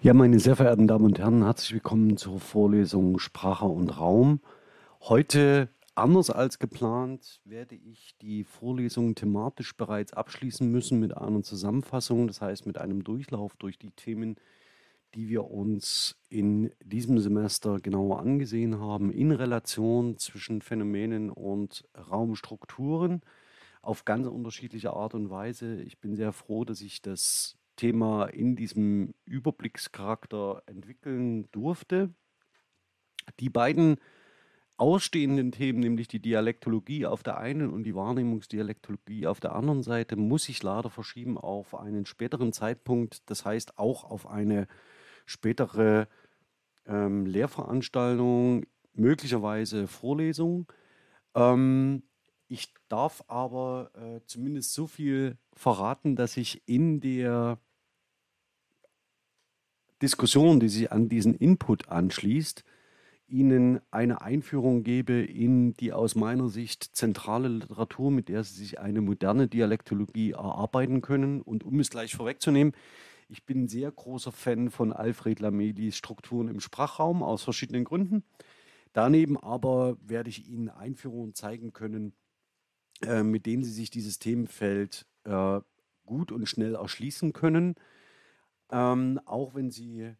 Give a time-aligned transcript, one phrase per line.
[0.00, 4.40] Ja, meine sehr verehrten Damen und Herren, herzlich willkommen zur Vorlesung Sprache und Raum.
[5.00, 12.28] Heute, anders als geplant, werde ich die Vorlesung thematisch bereits abschließen müssen mit einer Zusammenfassung,
[12.28, 14.36] das heißt mit einem Durchlauf durch die Themen,
[15.16, 23.22] die wir uns in diesem Semester genauer angesehen haben, in Relation zwischen Phänomenen und Raumstrukturen
[23.82, 25.82] auf ganz unterschiedliche Art und Weise.
[25.82, 32.12] Ich bin sehr froh, dass ich das Thema in diesem Überblickscharakter entwickeln durfte.
[33.40, 33.96] Die beiden
[34.76, 40.16] ausstehenden Themen, nämlich die Dialektologie auf der einen und die Wahrnehmungsdialektologie auf der anderen Seite,
[40.16, 44.68] muss ich leider verschieben auf einen späteren Zeitpunkt, das heißt auch auf eine
[45.26, 46.08] spätere
[46.86, 50.72] ähm, Lehrveranstaltung, möglicherweise Vorlesung.
[51.34, 52.04] Ähm,
[52.46, 57.58] ich darf aber äh, zumindest so viel verraten, dass ich in der
[60.02, 62.64] Diskussion, die sich an diesen Input anschließt,
[63.28, 68.80] Ihnen eine Einführung gebe in die aus meiner Sicht zentrale Literatur, mit der Sie sich
[68.80, 71.42] eine moderne Dialektologie erarbeiten können.
[71.42, 72.72] Und um es gleich vorwegzunehmen,
[73.28, 78.24] ich bin sehr großer Fan von Alfred Lamelis Strukturen im Sprachraum aus verschiedenen Gründen.
[78.94, 82.14] Daneben aber werde ich Ihnen Einführungen zeigen können,
[83.02, 85.60] äh, mit denen Sie sich dieses Themenfeld äh,
[86.06, 87.74] gut und schnell erschließen können
[88.70, 90.12] ähm, auch wenn Sie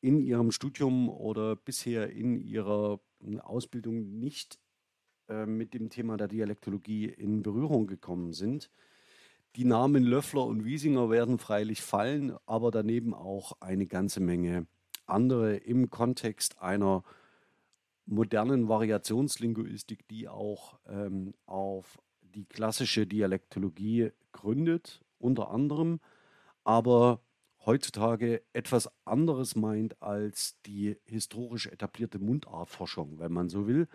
[0.00, 4.58] in Ihrem Studium oder bisher in Ihrer hm, Ausbildung nicht
[5.28, 8.70] äh, mit dem Thema der Dialektologie in Berührung gekommen sind.
[9.56, 14.66] Die Namen Löffler und Wiesinger werden freilich fallen, aber daneben auch eine ganze Menge
[15.06, 17.02] andere im Kontext einer
[18.06, 26.00] modernen Variationslinguistik, die auch ähm, auf die klassische Dialektologie gründet, unter anderem,
[26.64, 27.20] aber
[27.64, 33.88] heutzutage etwas anderes meint als die historisch etablierte Mundartforschung, wenn man so will.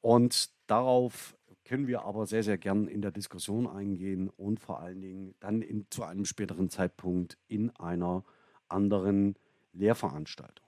[0.00, 5.00] Und darauf können wir aber sehr, sehr gern in der Diskussion eingehen und vor allen
[5.00, 8.24] Dingen dann in, zu einem späteren Zeitpunkt in einer
[8.68, 9.36] anderen
[9.72, 10.66] Lehrveranstaltung.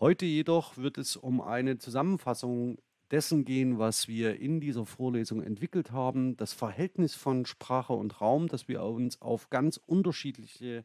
[0.00, 2.78] Heute jedoch wird es um eine Zusammenfassung
[3.10, 8.48] dessen gehen, was wir in dieser Vorlesung entwickelt haben, das Verhältnis von Sprache und Raum,
[8.48, 10.84] das wir uns auf ganz unterschiedliche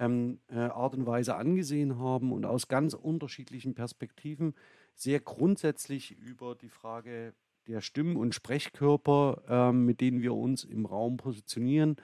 [0.00, 4.54] ähm, äh, Art und Weise angesehen haben und aus ganz unterschiedlichen Perspektiven
[4.94, 7.34] sehr grundsätzlich über die Frage
[7.68, 11.96] der Stimmen- und Sprechkörper, ähm, mit denen wir uns im Raum positionieren,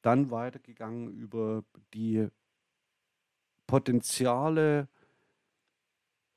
[0.00, 2.26] dann weitergegangen über die
[3.66, 4.88] Potenziale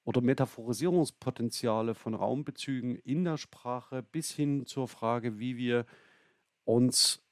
[0.03, 5.85] oder Metaphorisierungspotenziale von Raumbezügen in der Sprache bis hin zur Frage, wie wir
[6.65, 7.23] uns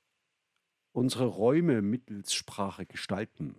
[0.98, 3.56] unsere Räume mittels Sprache gestalten.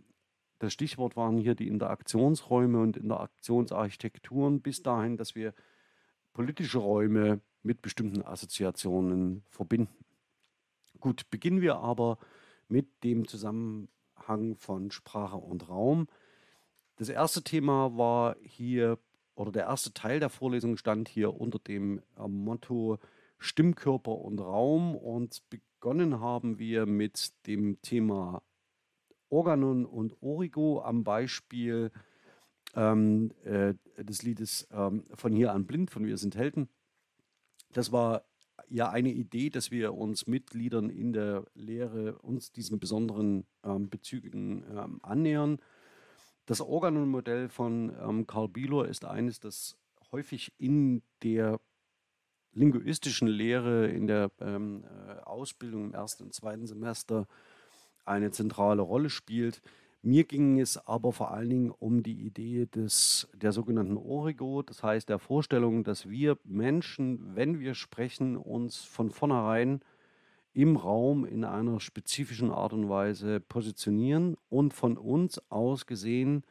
[0.59, 5.55] Das Stichwort waren hier die Interaktionsräume und Interaktionsarchitekturen bis dahin, dass wir
[6.33, 10.05] politische Räume mit bestimmten Assoziationen verbinden.
[10.99, 12.19] Gut, beginnen wir aber
[12.67, 16.09] mit dem Zusammenhang von Sprache und Raum.
[16.97, 18.99] Das erste Thema war hier,
[19.37, 22.99] oder der erste Teil der Vorlesung stand hier unter dem Motto
[23.39, 25.41] Stimmkörper und Raum und
[25.81, 28.43] begonnen haben wir mit dem Thema
[29.29, 31.93] Organon und Origo am Beispiel
[32.75, 36.69] ähm, äh, des Liedes ähm, von hier an blind, von Wir sind Helden.
[37.73, 38.25] Das war
[38.69, 44.65] ja eine Idee, dass wir uns Mitgliedern in der Lehre uns diesen besonderen ähm, Bezügen
[44.77, 45.59] ähm, annähern.
[46.47, 49.79] Das Organon-Modell von ähm, Karl Bielor ist eines, das
[50.11, 51.61] häufig in der
[52.59, 57.27] linguistischen Lehre, in der ähm, äh, Ausbildung im ersten und zweiten Semester
[58.05, 59.63] eine zentrale Rolle spielt.
[60.03, 64.83] Mir ging es aber vor allen Dingen um die Idee des, der sogenannten Origo, das
[64.83, 69.81] heißt der Vorstellung, dass wir Menschen, wenn wir sprechen, uns von vornherein
[70.55, 76.45] im Raum in einer spezifischen Art und Weise positionieren und von uns aus gesehen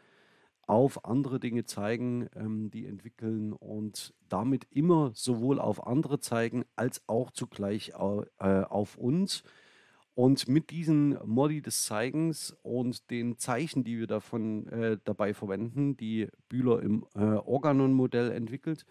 [0.67, 7.01] auf andere Dinge zeigen, ähm, die entwickeln und damit immer sowohl auf andere zeigen als
[7.07, 7.93] auch zugleich
[8.39, 9.43] äh, auf uns.
[10.13, 15.95] Und mit diesen Modi des Zeigens und den Zeichen, die wir davon äh, dabei verwenden,
[15.95, 18.85] die Bühler im äh, Organon-Modell entwickelt,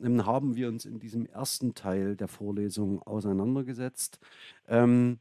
[0.00, 4.20] ähm, haben wir uns in diesem ersten Teil der Vorlesung auseinandergesetzt,
[4.68, 5.18] ähm,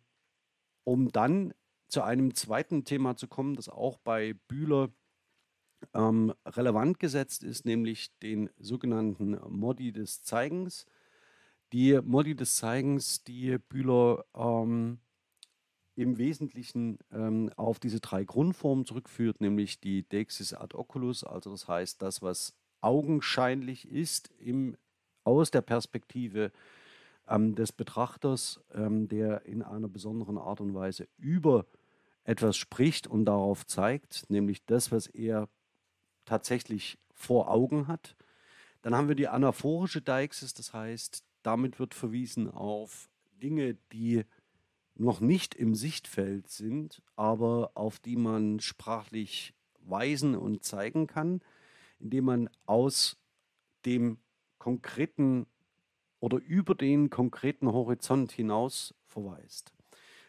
[0.83, 1.53] um dann
[1.87, 4.89] zu einem zweiten Thema zu kommen, das auch bei Bühler
[5.93, 10.85] ähm, relevant gesetzt ist, nämlich den sogenannten Modi des Zeigens.
[11.71, 14.99] Die Modi des Zeigens, die Bühler ähm,
[15.95, 21.67] im Wesentlichen ähm, auf diese drei Grundformen zurückführt, nämlich die Dexis ad oculus, also das
[21.67, 24.77] heißt das, was augenscheinlich ist im,
[25.23, 26.51] aus der Perspektive
[27.27, 31.65] ähm, des Betrachters, ähm, der in einer besonderen Art und Weise über
[32.23, 35.49] etwas spricht und darauf zeigt, nämlich das, was er
[36.29, 38.15] tatsächlich vor Augen hat.
[38.83, 43.09] Dann haben wir die anaphorische Deixis, das heißt, damit wird verwiesen auf
[43.41, 44.25] Dinge, die
[44.95, 51.41] noch nicht im Sichtfeld sind, aber auf die man sprachlich weisen und zeigen kann,
[51.99, 53.17] indem man aus
[53.85, 54.19] dem
[54.59, 55.47] konkreten
[56.19, 59.73] oder über den konkreten Horizont hinaus verweist.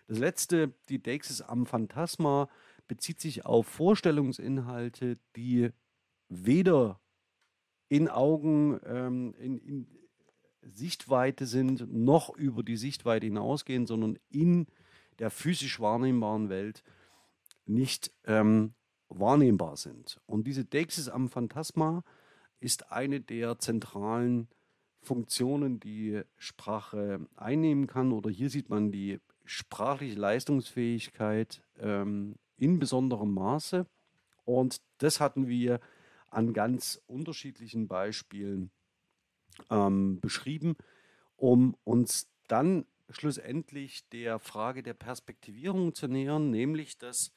[0.06, 2.48] Das letzte, die Deixis am Phantasma,
[2.88, 5.70] bezieht sich auf Vorstellungsinhalte, die
[6.30, 6.98] weder
[7.88, 9.86] in Augen, ähm, in, in
[10.62, 14.66] Sichtweite sind, noch über die Sichtweite hinausgehen, sondern in
[15.18, 16.82] der physisch wahrnehmbaren Welt
[17.66, 18.74] nicht ähm,
[19.08, 20.20] wahrnehmbar sind.
[20.26, 22.04] Und diese Deixis am Phantasma
[22.60, 24.48] ist eine der zentralen
[25.02, 28.12] Funktionen, die Sprache einnehmen kann.
[28.12, 33.86] Oder hier sieht man die sprachliche Leistungsfähigkeit ähm, in besonderem Maße.
[34.44, 35.80] Und das hatten wir
[36.30, 38.70] an ganz unterschiedlichen Beispielen
[39.70, 40.76] ähm, beschrieben,
[41.36, 47.32] um uns dann schlussendlich der Frage der Perspektivierung zu nähern, nämlich dass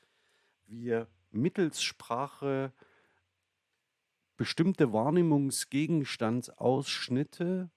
[0.66, 2.72] wir mittels Sprache
[4.38, 7.70] bestimmte Wahrnehmungsgegenstandsausschnitte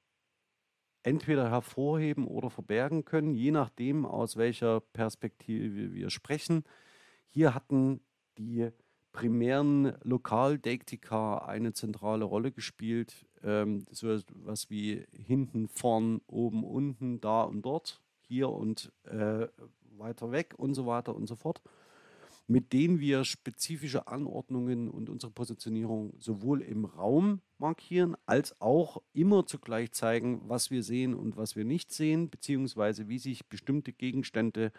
[1.03, 6.65] entweder hervorheben oder verbergen können, je nachdem, aus welcher Perspektive wir sprechen.
[7.29, 8.01] Hier hatten
[8.39, 8.71] die
[9.17, 13.27] primären Lokaldeiktika eine zentrale Rolle gespielt.
[13.43, 19.49] Ähm, so etwas wie hinten, vorn, oben, unten, da und dort, hier und äh,
[19.97, 21.63] weiter weg und so weiter und so fort
[22.49, 29.47] mit denen wir spezifische Anordnungen und unsere Positionierung sowohl im Raum markieren, als auch immer
[29.47, 34.71] zugleich zeigen, was wir sehen und was wir nicht sehen, beziehungsweise wie sich bestimmte Gegenstände,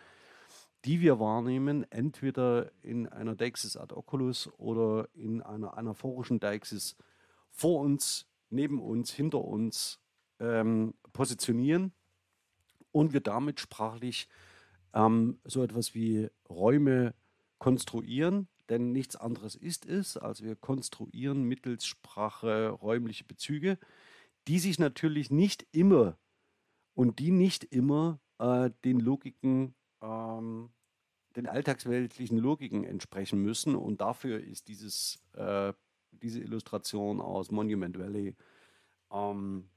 [0.85, 6.95] die wir wahrnehmen, entweder in einer Deixis ad oculus oder in einer anaphorischen Deixis
[7.51, 9.99] vor uns, neben uns, hinter uns
[10.39, 11.93] ähm, positionieren
[12.91, 14.29] und wir damit sprachlich
[14.93, 17.13] ähm, so etwas wie Räume
[17.57, 23.77] konstruieren, denn nichts anderes ist es, als wir konstruieren mittels Sprache räumliche Bezüge,
[24.47, 26.17] die sich natürlich nicht immer
[26.93, 30.69] und die nicht immer äh, den Logiken, ähm,
[31.35, 33.75] den alltagsweltlichen Logiken entsprechen müssen.
[33.75, 35.73] Und dafür ist dieses, äh,
[36.11, 38.35] diese Illustration aus Monument Valley
[39.11, 39.69] ähm,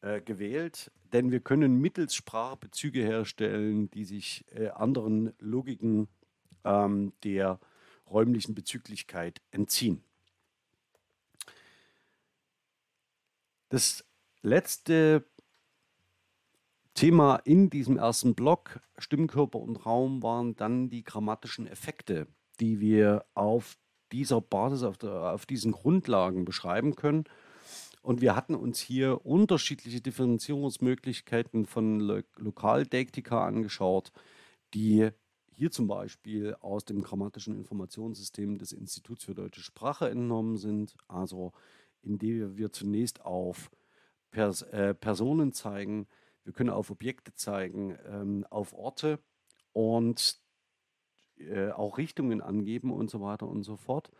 [0.00, 6.08] äh, gewählt, denn wir können mittels Sprache Bezüge herstellen, die sich äh, anderen Logiken
[6.64, 7.60] ähm, der
[8.10, 10.02] räumlichen Bezüglichkeit entziehen.
[13.68, 14.04] Das
[14.42, 15.24] letzte
[16.94, 22.26] Thema in diesem ersten Block, Stimmkörper und Raum, waren dann die grammatischen Effekte,
[22.60, 23.78] die wir auf
[24.12, 27.24] dieser Basis, auf, der, auf diesen Grundlagen beschreiben können.
[28.02, 34.12] Und wir hatten uns hier unterschiedliche Differenzierungsmöglichkeiten von Lo Lokaldeiktika angeschaut,
[34.74, 35.10] die
[35.54, 41.52] hier zum Beispiel aus dem grammatischen Informationssystem des Instituts für deutsche Sprache entnommen sind, also
[42.02, 43.70] indem wir zunächst auf
[44.30, 46.08] Pers äh, Personen zeigen,
[46.44, 49.18] wir können auf Objekte zeigen, ähm, auf Orte
[49.72, 50.40] und
[51.36, 54.10] äh, auch Richtungen angeben und so weiter und so fort.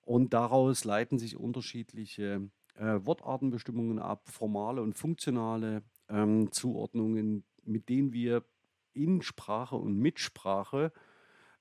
[0.00, 8.12] Und daraus leiten sich unterschiedliche äh, Wortartenbestimmungen ab, formale und funktionale ähm, Zuordnungen, mit denen
[8.12, 8.44] wir
[8.94, 10.92] in Sprache und mit Sprache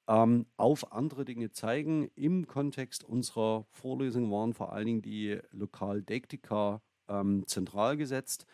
[0.08, 2.10] ähm, auf andere Dinge zeigen.
[2.16, 8.46] Im Kontext unserer Vorlesung waren vor allen Dingen die Lokaldektika ähm, zentral gesetzt.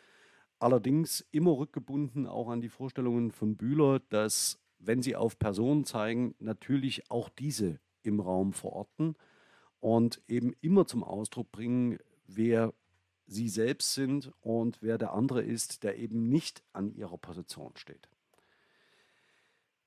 [0.59, 6.35] Allerdings immer rückgebunden auch an die Vorstellungen von Bühler, dass, wenn sie auf Personen zeigen,
[6.39, 9.15] natürlich auch diese im Raum verorten
[9.79, 12.73] und eben immer zum Ausdruck bringen, wer
[13.27, 18.09] sie selbst sind und wer der andere ist, der eben nicht an ihrer Position steht.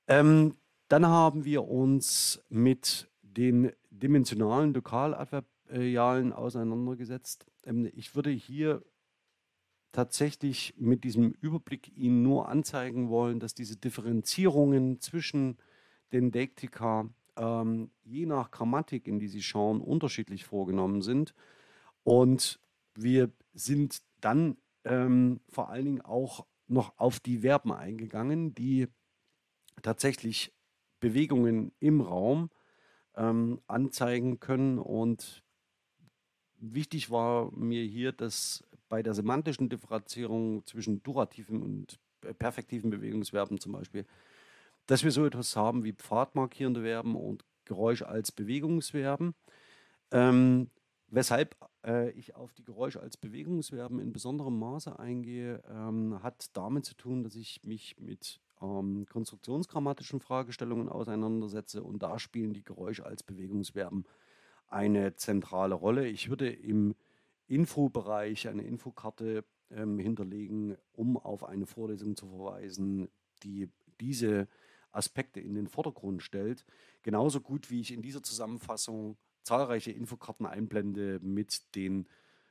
[0.07, 0.55] Ähm,
[0.87, 7.45] dann haben wir uns mit den dimensionalen Lokaladverbialen auseinandergesetzt.
[7.65, 8.83] Ähm, ich würde hier
[9.91, 15.57] tatsächlich mit diesem Überblick Ihnen nur anzeigen wollen, dass diese Differenzierungen zwischen
[16.11, 21.33] den Deiktika ähm, je nach Grammatik, in die Sie schauen, unterschiedlich vorgenommen sind.
[22.03, 22.59] Und
[22.95, 28.87] wir sind dann ähm, vor allen Dingen auch noch auf die Verben eingegangen, die
[29.81, 30.53] tatsächlich
[30.99, 32.49] Bewegungen im Raum
[33.15, 34.79] ähm, anzeigen können.
[34.79, 35.43] Und
[36.57, 43.57] wichtig war mir hier, dass bei der semantischen Differenzierung zwischen durativen und äh, perfektiven Bewegungsverben
[43.57, 44.05] zum Beispiel,
[44.85, 49.33] dass wir so etwas haben wie pfadmarkierende Verben und Geräusch als Bewegungsverben.
[50.11, 50.69] Ähm,
[51.07, 51.55] weshalb
[51.85, 56.93] äh, ich auf die Geräusche als Bewegungsverben in besonderem Maße eingehe, ähm, hat damit zu
[56.93, 63.23] tun, dass ich mich mit ähm, konstruktionsgrammatischen Fragestellungen auseinandersetze und da spielen die Geräusche als
[63.23, 64.03] Bewegungsverben
[64.67, 66.09] eine zentrale Rolle.
[66.09, 66.93] Ich würde im
[67.51, 73.09] Infobereich eine Infokarte ähm, hinterlegen, um auf eine Vorlesung zu verweisen,
[73.43, 74.47] die diese
[74.93, 76.65] Aspekte in den Vordergrund stellt.
[77.03, 82.07] Genauso gut wie ich in dieser Zusammenfassung zahlreiche Infokarten einblende mit den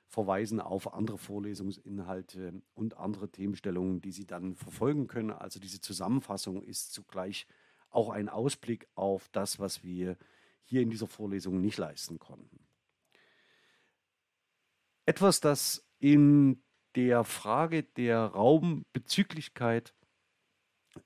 [0.06, 5.30] Verweisen auf andere Vorlesungsinhalte und andere Themenstellungen, die Sie dann verfolgen können.
[5.30, 7.46] Also diese Zusammenfassung ist zugleich
[7.88, 10.18] auch ein Ausblick auf das, was wir
[10.64, 12.69] hier in dieser Vorlesung nicht leisten konnten.
[15.06, 16.62] Etwas, das in
[16.96, 19.94] der Frage der Raumbezüglichkeit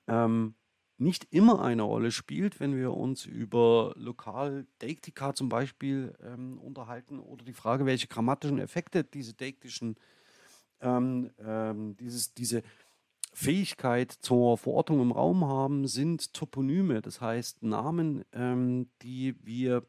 [0.07, 0.55] ähm,
[0.97, 7.43] nicht immer eine Rolle spielt, wenn wir uns über Lokal-Deiktika zum Beispiel ähm, unterhalten oder
[7.43, 9.97] die Frage, welche grammatischen Effekte diese deiktischen,
[10.79, 12.63] ähm, ähm, dieses, diese
[13.33, 19.85] Fähigkeit zur Verortung im Raum haben, sind Toponyme, das heißt Namen, ähm, die wir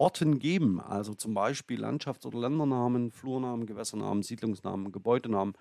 [0.00, 5.54] Orten geben, also zum Beispiel Landschafts- oder Ländernamen, Flurnamen, Gewässernamen, Siedlungsnamen, Gebäudenamen,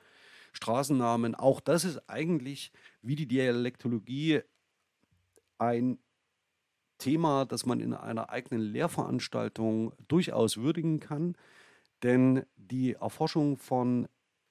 [0.53, 1.35] Straßennamen.
[1.35, 4.41] Auch das ist eigentlich wie die Dialektologie
[5.57, 5.99] ein
[6.99, 11.35] Thema, das man in einer eigenen Lehrveranstaltung durchaus würdigen kann,
[12.01, 14.07] denn die Erforschung von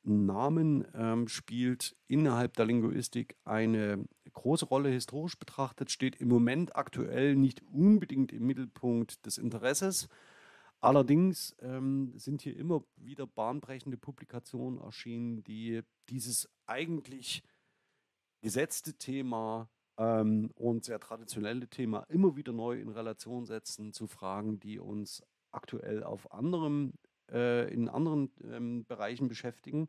[0.08, 4.88] Namen ähm, spielt innerhalb der Linguistik eine große Rolle.
[4.88, 10.08] Historisch betrachtet steht im Moment aktuell nicht unbedingt im Mittelpunkt des Interesses.
[10.80, 17.42] Allerdings ähm, sind hier immer wieder bahnbrechende Publikationen erschienen, die dieses eigentlich
[18.40, 24.60] gesetzte Thema ähm, und sehr traditionelle Thema immer wieder neu in Relation setzen zu Fragen,
[24.60, 26.92] die uns aktuell auf anderem,
[27.30, 29.88] äh, in anderen ähm, Bereichen beschäftigen.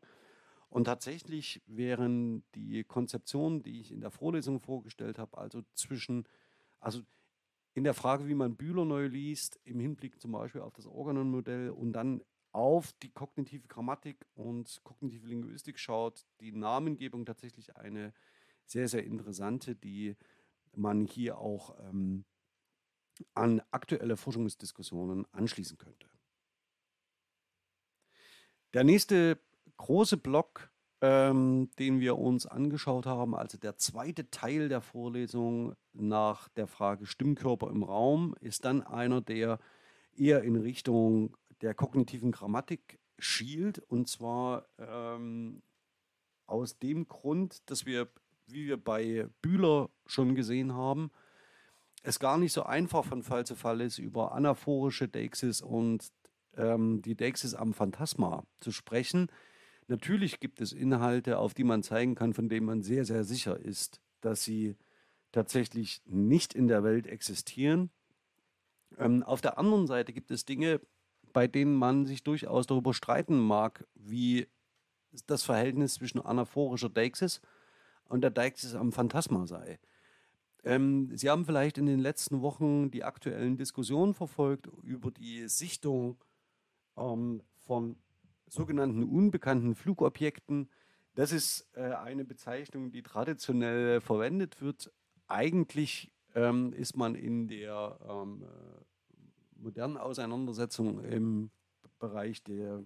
[0.68, 6.28] Und tatsächlich wären die Konzeptionen, die ich in der Vorlesung vorgestellt habe, also zwischen,
[6.78, 7.02] also
[7.74, 11.70] in der Frage, wie man Bühler neu liest, im Hinblick zum Beispiel auf das Organon-Modell
[11.70, 18.12] und dann auf die kognitive Grammatik und kognitive Linguistik schaut, die Namengebung tatsächlich eine
[18.64, 20.16] sehr, sehr interessante, die
[20.74, 22.24] man hier auch ähm,
[23.34, 26.08] an aktuelle Forschungsdiskussionen anschließen könnte.
[28.74, 29.38] Der nächste
[29.76, 36.48] große Block, ähm, den wir uns angeschaut haben, also der zweite Teil der Vorlesung nach
[36.50, 39.58] der Frage Stimmkörper im Raum, ist dann einer, der
[40.16, 43.78] eher in Richtung der kognitiven Grammatik schielt.
[43.78, 45.62] Und zwar ähm,
[46.46, 48.08] aus dem Grund, dass wir
[48.52, 51.10] wie wir bei Bühler schon gesehen haben,
[52.02, 56.10] es gar nicht so einfach von Fall zu Fall ist, über anaphorische Deixis und
[56.56, 59.28] ähm, die Deixis am Phantasma zu sprechen.
[59.88, 63.58] Natürlich gibt es Inhalte, auf die man zeigen kann, von denen man sehr, sehr sicher
[63.58, 64.76] ist, dass sie
[65.32, 67.90] tatsächlich nicht in der Welt existieren.
[68.98, 70.80] Ähm, auf der anderen Seite gibt es Dinge,
[71.32, 74.48] bei denen man sich durchaus darüber streiten mag, wie
[75.26, 77.40] das Verhältnis zwischen anaphorischer Deixis
[78.04, 79.78] und der Deix am Phantasma sei.
[80.64, 86.18] Ähm, Sie haben vielleicht in den letzten Wochen die aktuellen Diskussionen verfolgt über die Sichtung
[87.00, 87.96] ähm, von
[88.48, 90.68] sogenannten unbekannten Flugobjekten.
[91.14, 94.92] Das ist äh, eine Bezeichnung, die traditionell verwendet wird.
[95.26, 101.50] Eigentlich ähm, ist man in der ähm, äh, modernen Auseinandersetzung im
[101.98, 102.82] Bereich der,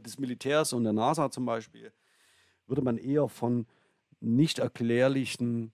[0.00, 1.92] des Militärs und der NASA zum Beispiel,
[2.66, 3.66] würde man eher von
[4.20, 5.72] nicht erklärlichen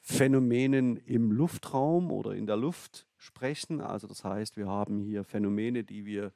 [0.00, 3.80] Phänomenen im Luftraum oder in der Luft sprechen.
[3.80, 6.32] Also das heißt, wir haben hier Phänomene, die wir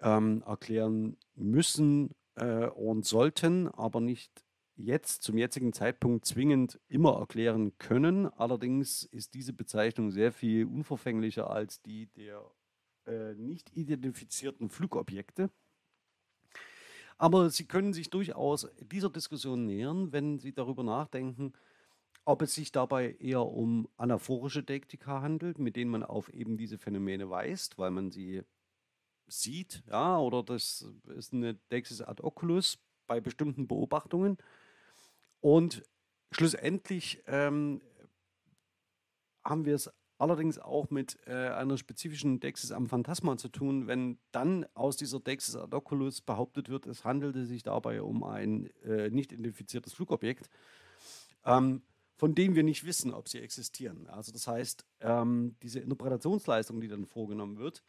[0.00, 4.44] ähm, erklären müssen äh, und sollten, aber nicht
[4.76, 8.26] jetzt zum jetzigen Zeitpunkt zwingend immer erklären können.
[8.26, 12.48] Allerdings ist diese Bezeichnung sehr viel unverfänglicher als die der
[13.06, 15.50] äh, nicht identifizierten Flugobjekte.
[17.16, 21.52] Aber Sie können sich durchaus dieser Diskussion nähern, wenn Sie darüber nachdenken,
[22.28, 26.76] ob es sich dabei eher um anaphorische Deiktika handelt, mit denen man auf eben diese
[26.78, 28.42] Phänomene weist, weil man sie
[29.28, 34.38] sieht, ja, oder das ist eine Deixis ad oculus bei bestimmten Beobachtungen.
[35.40, 35.82] Und
[36.30, 37.80] schlussendlich ähm,
[39.44, 44.18] haben wir es allerdings auch mit äh, einer spezifischen Dexis am Phantasma zu tun, wenn
[44.32, 49.10] dann aus dieser Dexis ad oculus behauptet wird, es handelte sich dabei um ein äh,
[49.10, 50.50] nicht identifiziertes Flugobjekt,
[51.44, 51.82] ähm,
[52.16, 54.08] von dem wir nicht wissen, ob sie existieren.
[54.08, 57.84] Also das heißt, ähm, diese Interpretationsleistung, die dann vorgenommen wird,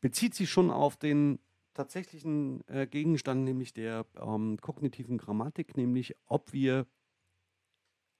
[0.00, 1.38] bezieht sich schon auf den
[1.74, 6.86] tatsächlichen äh, Gegenstand, nämlich der ähm, kognitiven Grammatik, nämlich ob wir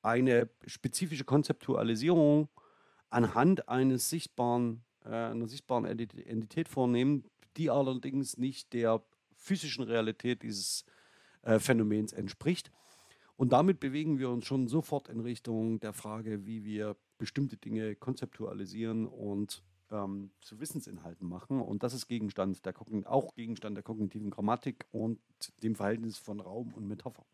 [0.02, 2.48] eine spezifische Konzeptualisierung
[3.10, 7.24] anhand eines sichtbaren, äh, einer sichtbaren Entität vornehmen,
[7.56, 9.02] die allerdings nicht der
[9.34, 10.84] physischen Realität dieses
[11.42, 12.70] äh, Phänomens entspricht.
[13.36, 17.96] Und damit bewegen wir uns schon sofort in Richtung der Frage, wie wir bestimmte Dinge
[17.96, 21.60] konzeptualisieren und ähm, zu Wissensinhalten machen.
[21.60, 22.74] Und das ist Gegenstand der
[23.06, 25.20] auch Gegenstand der kognitiven Grammatik und
[25.62, 27.24] dem Verhältnis von Raum und Metapher.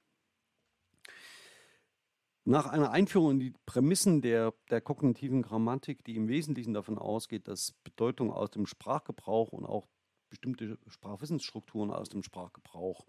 [2.44, 7.48] Nach einer Einführung in die Prämissen der, der kognitiven Grammatik, die im Wesentlichen davon ausgeht,
[7.48, 9.88] dass Bedeutung aus dem Sprachgebrauch und auch
[10.28, 13.04] bestimmte Sprachwissensstrukturen aus dem Sprachgebrauch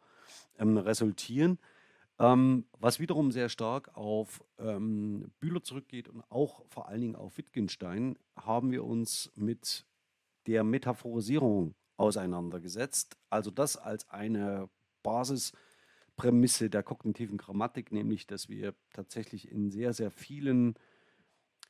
[0.58, 1.60] ähm, resultieren,
[2.19, 7.38] ähm, was wiederum sehr stark auf ähm, Bühler zurückgeht und auch vor allen Dingen auf
[7.38, 9.86] Wittgenstein, haben wir uns mit
[10.47, 13.17] der Metaphorisierung auseinandergesetzt.
[13.29, 14.69] Also das als eine
[15.03, 20.75] Basisprämisse der kognitiven Grammatik, nämlich dass wir tatsächlich in sehr, sehr vielen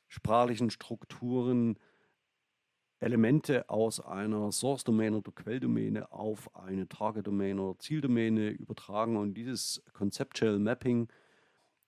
[0.06, 1.78] sprachlichen Strukturen
[3.00, 10.58] Elemente aus einer Source-Domäne oder Quelldomäne auf eine Target-Domäne oder Zieldomäne übertragen und dieses Conceptual
[10.58, 11.08] Mapping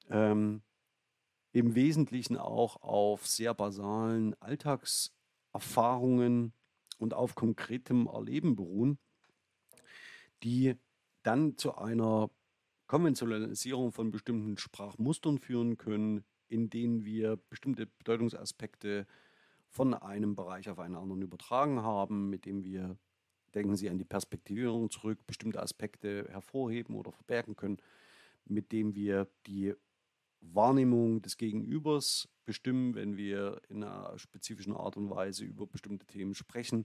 [0.09, 0.63] ähm,
[1.53, 6.53] im Wesentlichen auch auf sehr basalen Alltagserfahrungen
[6.99, 9.01] und auf konkretem Erleben beruhen,
[10.45, 10.77] die
[11.23, 12.31] dann zu einer
[12.87, 19.07] Konventionalisierung von bestimmten Sprachmustern führen können, in denen wir bestimmte Bedeutungsaspekte
[19.71, 22.99] von einem Bereich auf einen anderen übertragen haben, mit dem wir,
[23.55, 27.79] denken Sie an die Perspektivierung zurück, bestimmte Aspekte hervorheben oder verbergen können,
[28.45, 29.75] mit dem wir die
[30.41, 36.35] Wahrnehmung des Gegenübers bestimmen, wenn wir in einer spezifischen Art und Weise über bestimmte Themen
[36.35, 36.85] sprechen.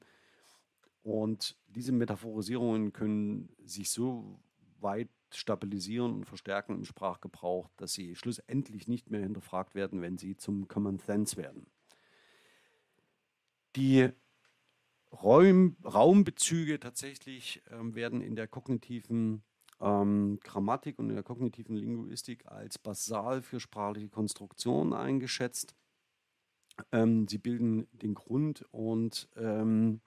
[1.02, 4.40] Und diese Metaphorisierungen können sich so
[4.80, 10.36] weit stabilisieren und verstärken im Sprachgebrauch, dass sie schlussendlich nicht mehr hinterfragt werden, wenn sie
[10.38, 11.68] zum Common Sense werden.
[13.76, 14.10] Die
[15.12, 19.44] Räum, Raumbezüge tatsächlich ähm, werden in der kognitiven
[19.82, 25.76] ähm, Grammatik und in der kognitiven Linguistik als basal für sprachliche Konstruktionen eingeschätzt.
[26.92, 30.02] Ähm, sie bilden den Grund und ähm,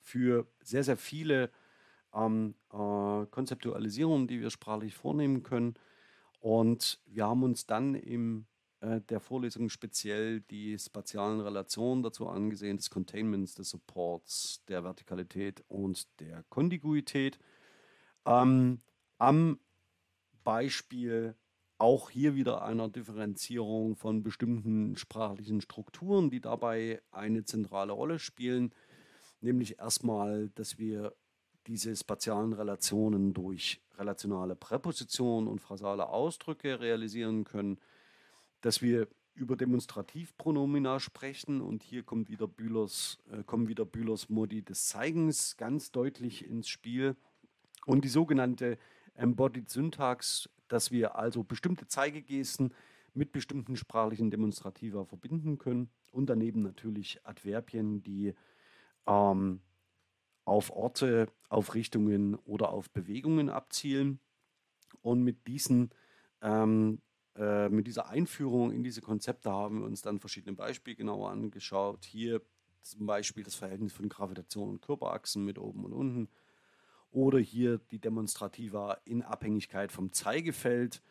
[0.00, 1.50] für sehr, sehr viele
[2.14, 5.74] ähm, äh, Konzeptualisierungen, die wir sprachlich vornehmen können.
[6.38, 8.46] Und wir haben uns dann im
[8.80, 15.62] äh, der Vorlesung speziell die spatialen Relationen dazu angesehen, des Containments, des Supports, der Vertikalität
[15.68, 17.38] und der Kontiguität.
[18.24, 18.80] Ähm,
[19.18, 19.60] am
[20.44, 21.34] Beispiel
[21.76, 28.74] auch hier wieder einer Differenzierung von bestimmten sprachlichen Strukturen, die dabei eine zentrale Rolle spielen,
[29.40, 31.14] nämlich erstmal, dass wir
[31.66, 37.78] diese spatialen Relationen durch relationale Präpositionen und phrasale Ausdrücke realisieren können
[38.60, 44.62] dass wir über Demonstrativpronomina sprechen und hier kommt wieder Bühlers, äh, kommen wieder Bühlers Modi
[44.62, 47.16] des Zeigens ganz deutlich ins Spiel
[47.86, 48.78] und die sogenannte
[49.14, 52.74] Embodied Syntax, dass wir also bestimmte Zeigegesten
[53.14, 58.34] mit bestimmten sprachlichen Demonstrativa verbinden können und daneben natürlich Adverbien, die
[59.06, 59.60] ähm,
[60.44, 64.20] auf Orte, auf Richtungen oder auf Bewegungen abzielen.
[65.02, 65.90] Und mit diesen
[66.42, 67.00] ähm,
[67.36, 72.04] äh, mit dieser Einführung in diese Konzepte haben wir uns dann verschiedene Beispiele genauer angeschaut.
[72.04, 72.42] Hier
[72.82, 76.28] zum Beispiel das Verhältnis von Gravitation und Körperachsen mit oben und unten.
[77.10, 81.02] Oder hier die Demonstrativa in Abhängigkeit vom Zeigefeld.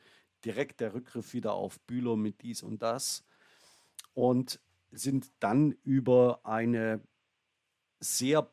[0.45, 3.25] Direkt der Rückgriff wieder auf Bühler mit dies und das.
[4.13, 4.59] Und
[4.91, 7.01] sind dann über eine
[7.99, 8.49] sehr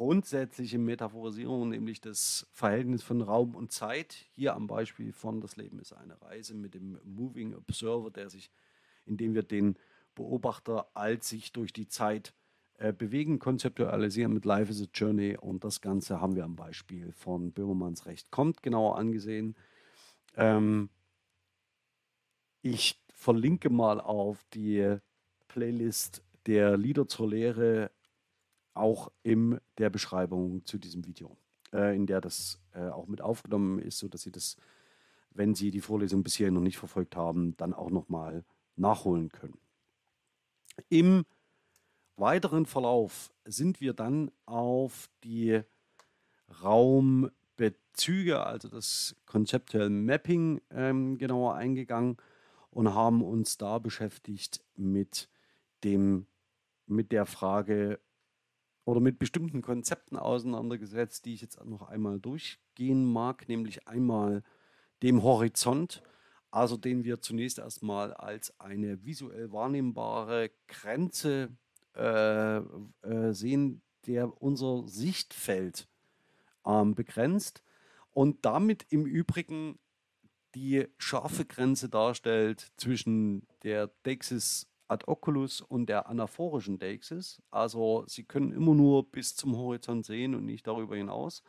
[0.00, 4.14] grundsätzliche Metaphorisierung, nämlich das Verhältnis von Raum und Zeit.
[4.34, 8.50] Hier am Beispiel von Das Leben ist eine Reise mit dem Moving Observer, der sich,
[9.04, 9.76] indem wir den
[10.14, 12.32] Beobachter als sich durch die Zeit
[12.78, 15.36] äh, bewegen, konzeptualisieren mit Life is a Journey.
[15.36, 19.54] Und das Ganze haben wir am Beispiel von Böhmermanns Recht kommt genauer angesehen.
[20.34, 20.88] Ähm,
[22.62, 24.96] ich verlinke mal auf die
[25.48, 27.90] Playlist der Lieder zur Lehre
[28.80, 31.36] auch in der Beschreibung zu diesem Video,
[31.72, 34.56] äh, in der das äh, auch mit aufgenommen ist, sodass Sie das,
[35.30, 38.44] wenn Sie die Vorlesung bisher noch nicht verfolgt haben, dann auch nochmal
[38.76, 39.58] nachholen können.
[40.88, 41.24] Im
[42.16, 45.60] weiteren Verlauf sind wir dann auf die
[46.62, 52.16] Raumbezüge, also das konzeptuelle Mapping ähm, genauer eingegangen
[52.70, 55.28] und haben uns da beschäftigt mit
[55.84, 56.26] dem
[56.86, 58.00] mit der Frage
[58.90, 64.42] oder mit bestimmten Konzepten auseinandergesetzt, die ich jetzt noch einmal durchgehen mag, nämlich einmal
[65.04, 66.02] dem Horizont,
[66.50, 71.50] also den wir zunächst erstmal als eine visuell wahrnehmbare Grenze
[71.94, 75.86] äh, äh, sehen, der unser Sichtfeld
[76.66, 77.62] ähm, begrenzt
[78.10, 79.78] und damit im Übrigen
[80.56, 84.66] die scharfe Grenze darstellt zwischen der Dexis
[85.08, 87.40] oculus und der anaphorischen Deixis.
[87.50, 91.42] Also sie können immer nur bis zum Horizont sehen und nicht darüber hinaus.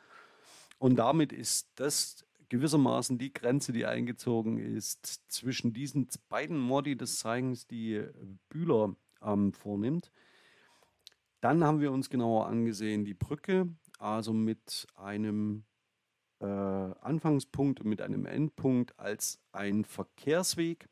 [0.77, 7.19] Und damit ist das gewissermaßen die Grenze, die eingezogen ist zwischen diesen beiden Modi des
[7.19, 8.03] Zeigens, die
[8.49, 10.11] Bühler ähm, vornimmt.
[11.39, 13.67] Dann haben wir uns genauer angesehen die Brücke,
[13.99, 15.63] also mit einem
[16.39, 20.89] äh, Anfangspunkt und mit einem Endpunkt als ein Verkehrsweg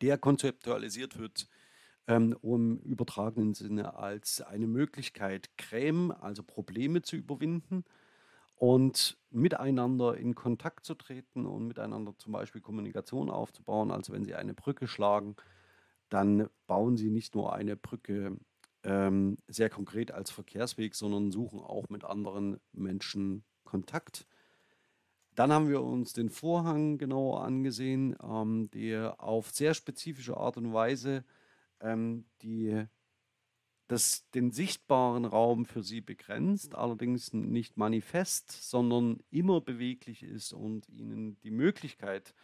[0.00, 1.48] der konzeptualisiert wird
[2.06, 7.84] ähm, im übertragenen Sinne als eine Möglichkeit, Creme, also Probleme zu überwinden
[8.56, 13.90] und miteinander in Kontakt zu treten und miteinander zum Beispiel Kommunikation aufzubauen.
[13.90, 15.36] Also wenn Sie eine Brücke schlagen,
[16.08, 18.38] dann bauen Sie nicht nur eine Brücke
[18.84, 24.26] ähm, sehr konkret als Verkehrsweg, sondern suchen auch mit anderen Menschen Kontakt.
[25.36, 30.72] Dann haben wir uns den Vorhang genauer angesehen, ähm, der auf sehr spezifische Art und
[30.72, 31.24] Weise
[31.80, 32.86] ähm, die,
[33.86, 40.88] das, den sichtbaren Raum für sie begrenzt, allerdings nicht manifest, sondern immer beweglich ist und
[40.88, 42.34] ihnen die Möglichkeit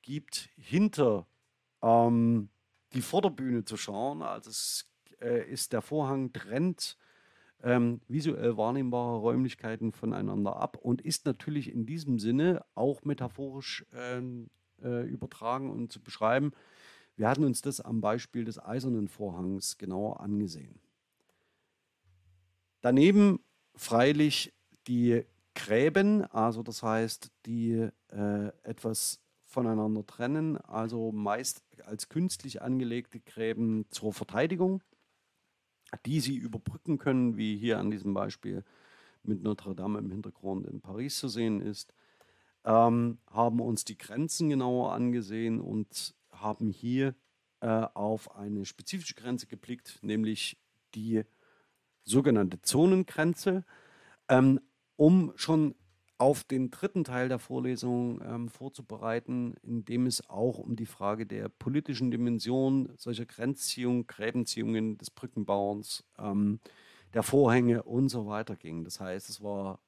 [0.00, 1.26] gibt, hinter
[1.82, 2.48] ähm,
[2.94, 4.22] die Vorderbühne zu schauen.
[4.22, 4.90] Also es
[5.20, 6.96] äh, ist der Vorhang trennt
[7.62, 14.50] ähm, visuell wahrnehmbare Räumlichkeiten voneinander ab und ist natürlich in diesem Sinne auch metaphorisch ähm,
[14.82, 16.52] äh, übertragen und zu beschreiben.
[17.16, 20.80] Wir hatten uns das am Beispiel des eisernen Vorhangs genauer angesehen.
[22.80, 23.40] Daneben
[23.76, 24.52] freilich
[24.88, 33.20] die Gräben, also das heißt, die äh, etwas voneinander trennen, also meist als künstlich angelegte
[33.20, 34.82] Gräben zur Verteidigung
[36.06, 38.64] die sie überbrücken können, wie hier an diesem Beispiel
[39.22, 41.94] mit Notre Dame im Hintergrund in Paris zu sehen ist,
[42.64, 47.14] ähm, haben uns die Grenzen genauer angesehen und haben hier
[47.60, 50.58] äh, auf eine spezifische Grenze geblickt, nämlich
[50.94, 51.22] die
[52.04, 53.64] sogenannte Zonengrenze,
[54.28, 54.60] ähm,
[54.96, 55.74] um schon
[56.22, 61.26] auf den dritten Teil der Vorlesung ähm, vorzubereiten, in dem es auch um die Frage
[61.26, 66.60] der politischen Dimension solcher Grenzziehungen, Gräbenziehungen des Brückenbauens, ähm,
[67.12, 68.84] der Vorhänge und so weiter ging.
[68.84, 69.80] Das heißt, es war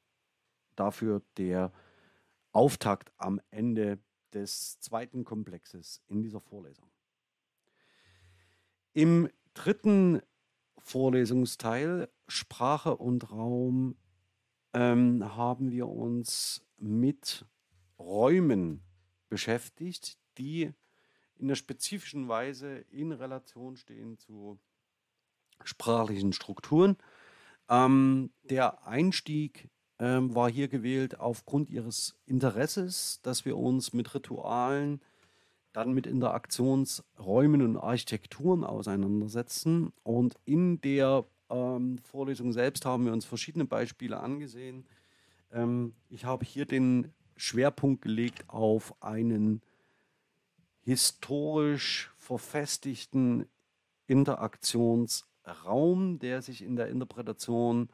[0.75, 1.71] dafür der
[2.51, 4.01] Auftakt am Ende
[4.33, 6.91] des zweiten Komplexes in dieser Vorlesung.
[8.93, 10.21] Im dritten
[10.79, 13.95] Vorlesungsteil Sprache und Raum
[14.75, 17.47] ähm, haben wir uns mit
[17.99, 18.83] Räumen
[19.29, 20.73] beschäftigt, die
[21.37, 24.59] in einer spezifischen Weise in Relation stehen zu
[25.63, 26.97] sprachlichen Strukturen.
[27.69, 35.01] Ähm, der Einstieg ähm, war hier gewählt aufgrund ihres Interesses, dass wir uns mit Ritualen,
[35.73, 39.93] dann mit Interaktionsräumen und Architekturen auseinandersetzen.
[40.03, 44.87] Und in der ähm, Vorlesung selbst haben wir uns verschiedene Beispiele angesehen.
[45.53, 49.63] Ähm, ich habe hier den Schwerpunkt gelegt auf einen
[50.83, 53.47] historisch verfestigten
[54.07, 57.89] Interaktionsraum, der sich in der Interpretation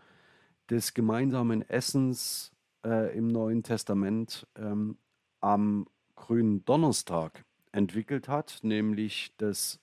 [0.68, 2.52] des gemeinsamen Essens
[2.84, 4.98] äh, im Neuen Testament ähm,
[5.40, 5.86] am
[6.16, 9.80] grünen Donnerstag entwickelt hat, nämlich das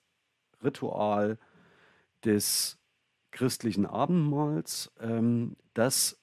[0.62, 1.38] Ritual
[2.24, 2.78] des
[3.30, 6.18] christlichen Abendmahls, ähm, das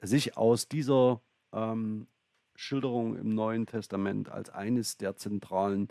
[0.00, 1.20] sich aus dieser
[1.52, 2.06] ähm,
[2.54, 5.88] Schilderung im Neuen Testament als eines der zentralen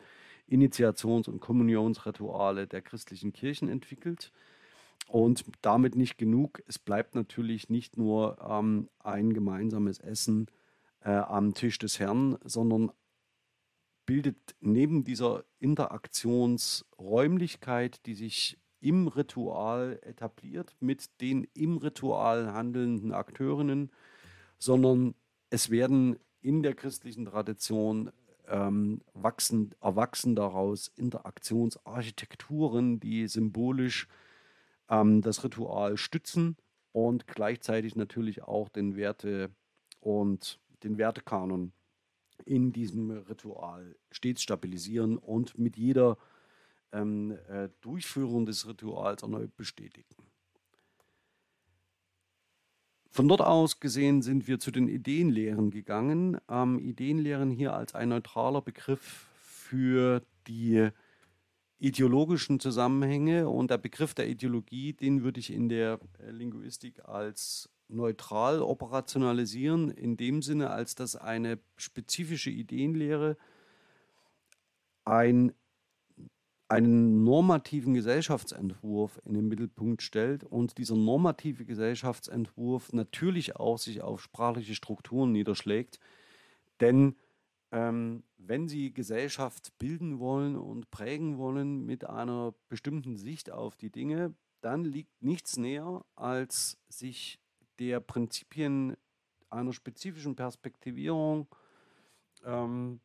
[0.47, 4.31] Initiations- und Kommunionsrituale der christlichen Kirchen entwickelt.
[5.07, 6.63] Und damit nicht genug.
[6.67, 10.47] Es bleibt natürlich nicht nur ähm, ein gemeinsames Essen
[11.01, 12.91] äh, am Tisch des Herrn, sondern
[14.05, 23.91] bildet neben dieser Interaktionsräumlichkeit, die sich im Ritual etabliert mit den im Ritual handelnden Akteurinnen,
[24.59, 25.15] sondern
[25.49, 28.11] es werden in der christlichen Tradition
[28.47, 34.07] ähm, wachsen, erwachsen daraus Interaktionsarchitekturen, die symbolisch
[34.89, 36.57] ähm, das Ritual stützen
[36.91, 39.51] und gleichzeitig natürlich auch den Werte
[39.99, 41.73] und den Wertekanon
[42.45, 46.17] in diesem Ritual stets stabilisieren und mit jeder
[46.91, 50.15] ähm, äh, Durchführung des Rituals erneut bestätigen.
[53.11, 56.37] Von dort aus gesehen sind wir zu den Ideenlehren gegangen.
[56.49, 60.89] Ähm, Ideenlehren hier als ein neutraler Begriff für die
[61.79, 67.69] ideologischen Zusammenhänge und der Begriff der Ideologie, den würde ich in der äh, Linguistik als
[67.87, 73.37] neutral operationalisieren, in dem Sinne, als dass eine spezifische Ideenlehre
[75.05, 75.53] ein,
[76.69, 84.21] einen normativen Gesellschaftsentwurf in den Mittelpunkt stellt und dieser normative Gesellschaftsentwurf natürlich auch sich auf
[84.21, 85.99] sprachliche Strukturen niederschlägt,
[86.81, 87.15] denn
[87.71, 93.89] ähm, wenn Sie Gesellschaft bilden wollen und prägen wollen mit einer bestimmten Sicht auf die
[93.89, 97.39] Dinge, dann liegt nichts näher, als sich
[97.79, 98.95] der Prinzipien
[99.49, 101.47] einer spezifischen Perspektivierung
[102.43, 102.99] ähm,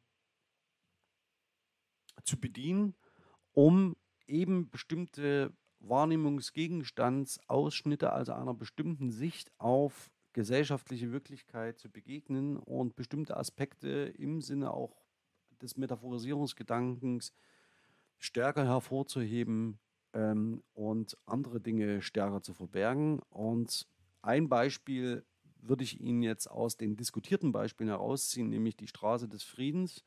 [2.24, 2.94] zu bedienen,
[3.52, 13.36] um eben bestimmte Wahrnehmungsgegenstandsausschnitte, also einer bestimmten Sicht auf gesellschaftliche Wirklichkeit zu begegnen und bestimmte
[13.36, 14.96] Aspekte im Sinne auch
[15.60, 17.34] des Metaphorisierungsgedankens
[18.18, 19.78] stärker hervorzuheben
[20.14, 23.20] ähm, und andere Dinge stärker zu verbergen.
[23.28, 23.86] Und
[24.22, 25.24] ein Beispiel
[25.60, 30.04] würde ich Ihnen jetzt aus den diskutierten Beispielen herausziehen, nämlich die Straße des Friedens,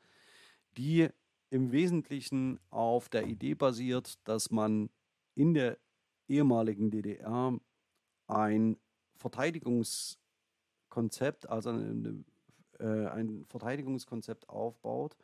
[0.76, 1.08] die
[1.50, 4.90] im Wesentlichen auf der Idee basiert, dass man
[5.34, 5.78] in der
[6.28, 7.58] ehemaligen DDR
[8.26, 8.76] ein
[9.16, 12.24] Verteidigungskonzept, also eine,
[12.78, 15.16] äh, ein Verteidigungskonzept aufbaut,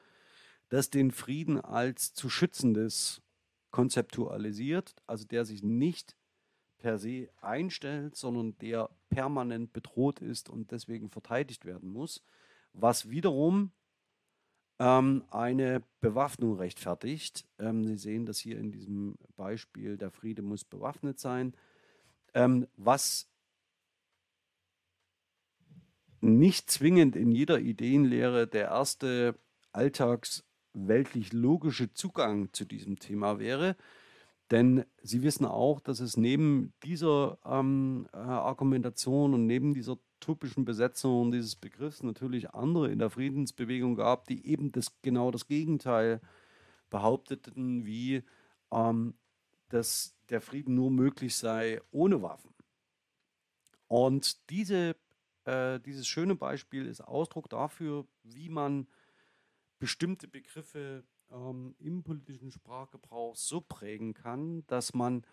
[0.69, 3.21] das den Frieden als zu schützendes
[3.71, 6.17] konzeptualisiert, also der sich nicht
[6.79, 12.23] per se einstellt, sondern der permanent bedroht ist und deswegen verteidigt werden muss,
[12.73, 13.73] was wiederum
[14.83, 17.47] ähm, eine Bewaffnung rechtfertigt.
[17.61, 21.55] Ähm, Sie sehen das hier in diesem Beispiel, der Friede muss bewaffnet sein,
[22.35, 23.29] ähm, was
[26.21, 29.39] nicht zwingend in jeder Ideenlehre der erste
[29.71, 33.77] alltagsweltlich logische Zugang zu diesem Thema wäre.
[34.53, 40.67] Denn Sie wissen auch, dass es neben dieser ähm, äh, Argumentation und neben dieser typischen
[40.67, 46.21] Besetzung dieses Begriffs natürlich andere in der Friedensbewegung gab, die eben das, genau das Gegenteil
[46.91, 48.25] behaupteten, wie
[48.71, 49.15] ähm,
[49.71, 52.53] dass der Frieden nur möglich sei ohne Waffen.
[53.89, 54.97] Und diese
[55.45, 58.87] äh, dieses schöne Beispiel ist Ausdruck dafür, wie man
[59.79, 65.25] bestimmte Begriffe ähm, im politischen Sprachgebrauch so prägen kann, dass man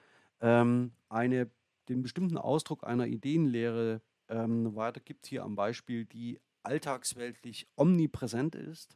[0.41, 1.49] ähm, eine,
[1.87, 8.95] den bestimmten Ausdruck einer Ideenlehre ähm, weitergibt, hier am Beispiel, die alltagsweltlich omnipräsent ist.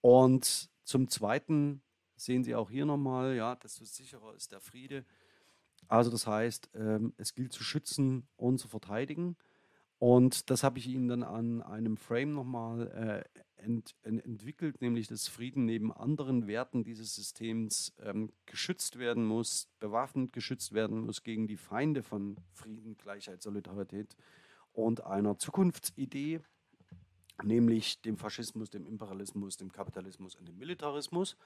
[0.00, 1.82] Und zum Zweiten
[2.16, 5.04] sehen Sie auch hier nochmal, ja, desto sicherer ist der Friede.
[5.88, 9.36] Also das heißt, ähm, es gilt zu schützen und zu verteidigen.
[9.98, 15.08] Und das habe ich Ihnen dann an einem Frame nochmal äh, ent, ent, entwickelt, nämlich
[15.08, 21.22] dass Frieden neben anderen Werten dieses Systems ähm, geschützt werden muss, bewaffnet geschützt werden muss
[21.22, 24.16] gegen die Feinde von Frieden, Gleichheit, Solidarität
[24.72, 26.40] und einer Zukunftsidee,
[27.42, 31.36] nämlich dem Faschismus, dem Imperialismus, dem Kapitalismus und dem Militarismus.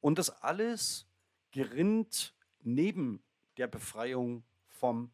[0.00, 1.06] Und das alles
[1.50, 3.22] gerinnt neben
[3.56, 5.10] der Befreiung vom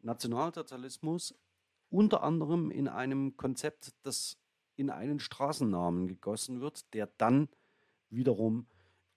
[0.00, 1.34] Nationalsozialismus
[1.90, 4.38] unter anderem in einem Konzept, das
[4.76, 7.48] in einen Straßennamen gegossen wird, der dann
[8.10, 8.66] wiederum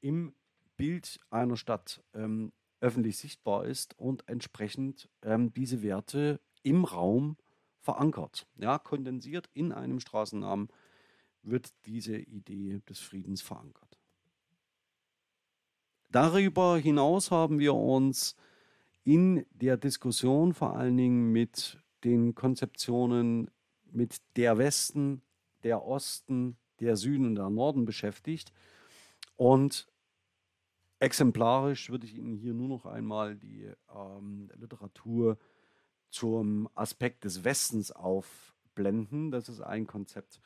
[0.01, 0.33] im
[0.77, 7.37] Bild einer Stadt ähm, öffentlich sichtbar ist und entsprechend ähm, diese Werte im Raum
[7.79, 8.47] verankert.
[8.57, 10.69] Ja, kondensiert in einem Straßennamen
[11.43, 13.99] wird diese Idee des Friedens verankert.
[16.09, 18.35] Darüber hinaus haben wir uns
[19.03, 23.51] in der Diskussion vor allen Dingen mit den Konzeptionen
[23.91, 25.21] mit der Westen,
[25.65, 28.53] der Osten, der Süden und der Norden beschäftigt.
[29.35, 29.91] Und
[30.99, 35.37] exemplarisch würde ich Ihnen hier nur noch einmal die ähm, Literatur
[36.11, 39.31] zum Aspekt des Westens aufblenden.
[39.31, 40.39] Das ist ein Konzept,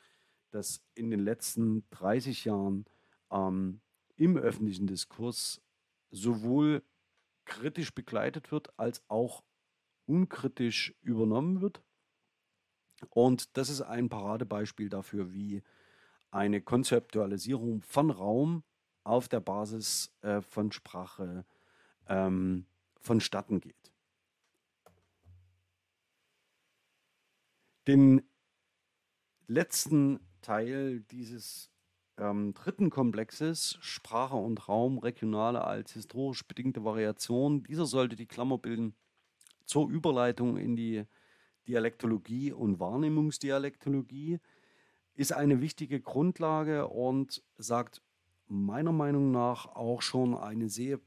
[0.50, 2.86] das in den letzten 30 Jahren
[3.30, 3.82] ähm,
[4.16, 5.62] im öffentlichen Diskurs
[6.10, 6.82] sowohl
[7.44, 9.44] kritisch begleitet wird, als auch
[10.06, 11.82] unkritisch übernommen wird.
[13.08, 15.62] Und das ist ein Paradebeispiel dafür, wie
[16.30, 18.62] eine Konzeptualisierung von Raum
[19.04, 21.44] auf der Basis äh, von Sprache
[22.08, 22.66] ähm,
[23.00, 23.92] vonstatten geht.
[27.86, 28.22] Den
[29.46, 31.70] letzten Teil dieses
[32.18, 38.58] ähm, dritten Komplexes, Sprache und Raum, regionale als historisch bedingte Variation, dieser sollte die Klammer
[38.58, 38.94] bilden
[39.64, 41.04] zur Überleitung in die
[41.70, 44.40] Dialektologie und Wahrnehmungsdialektologie,
[45.14, 48.02] ist eine wichtige Grundlage und sagt
[48.48, 50.98] meiner Meinung nach auch schon eine sehr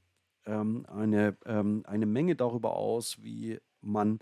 [0.45, 4.19] ähm, eine, ähm, eine Menge darüber aus, wie man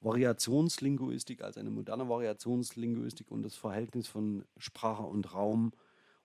[0.00, 5.72] Variationslinguistik als eine moderne Variationslinguistik und das Verhältnis von Sprache und Raum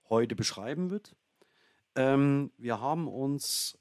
[0.08, 1.14] heute beschreiben wird.
[1.94, 3.78] Ähm, wir haben uns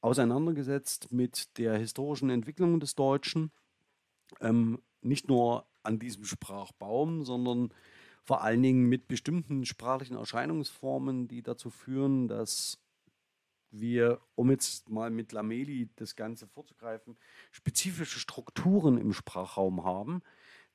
[0.00, 3.52] auseinandergesetzt mit der historischen Entwicklung des Deutschen,
[4.40, 7.72] ähm, nicht nur an diesem Sprachbaum, sondern
[8.24, 12.78] vor allen Dingen mit bestimmten sprachlichen Erscheinungsformen, die dazu führen, dass
[13.70, 17.16] wir, um jetzt mal mit Lameli das Ganze vorzugreifen,
[17.50, 20.22] spezifische Strukturen im Sprachraum haben,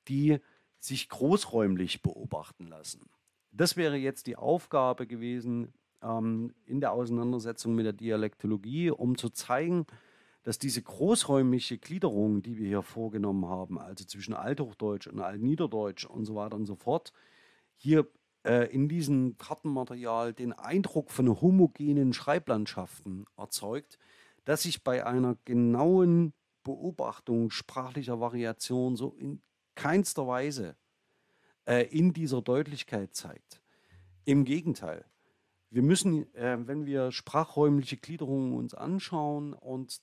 [0.08, 0.40] die
[0.80, 3.10] sich großräumlich beobachten lassen.
[3.52, 9.30] Das wäre jetzt die Aufgabe gewesen ähm, in der Auseinandersetzung mit der Dialektologie, um zu
[9.30, 9.86] zeigen,
[10.44, 16.26] dass diese großräumliche Gliederung, die wir hier vorgenommen haben, also zwischen Althochdeutsch und Altniederdeutsch und
[16.26, 17.14] so weiter und so fort,
[17.78, 18.08] hier
[18.46, 23.98] äh, in diesem Kartenmaterial den Eindruck von homogenen Schreiblandschaften erzeugt,
[24.44, 29.42] dass sich bei einer genauen Beobachtung sprachlicher Variation so in
[29.76, 30.76] keinster Weise
[31.66, 33.62] äh, in dieser Deutlichkeit zeigt.
[34.26, 35.06] Im Gegenteil,
[35.70, 40.02] wir müssen, äh, wenn wir sprachräumliche Gliederungen uns anschauen, und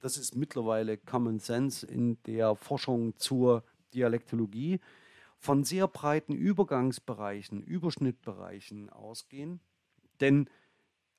[0.00, 4.80] das ist mittlerweile Common Sense in der Forschung zur Dialektologie,
[5.38, 9.60] von sehr breiten Übergangsbereichen, Überschnittbereichen ausgehen.
[10.20, 10.48] Denn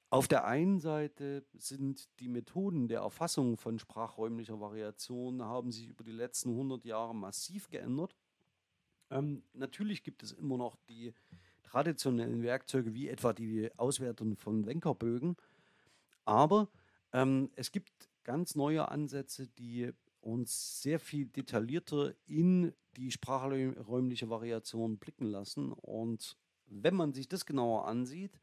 [0.10, 6.04] auf der einen Seite sind die Methoden der Erfassung von sprachräumlicher Variation haben sich über
[6.04, 8.16] die letzten 100 Jahre massiv geändert.
[9.12, 11.14] Ähm, natürlich gibt es immer noch die
[11.64, 15.38] traditionellen Werkzeuge wie etwa die Auswertung von Wenkerbögen,
[16.26, 16.68] aber
[17.14, 24.98] ähm, es gibt ganz neue Ansätze, die uns sehr viel detaillierter in die sprachräumliche Variation
[24.98, 25.72] blicken lassen.
[25.72, 28.40] Und wenn man sich das genauer ansieht,